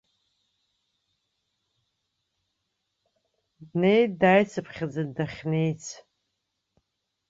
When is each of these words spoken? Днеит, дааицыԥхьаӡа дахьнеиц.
Днеит, 3.69 4.11
дааицыԥхьаӡа 4.19 5.03
дахьнеиц. 5.15 5.83